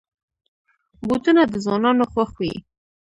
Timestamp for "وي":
2.39-2.53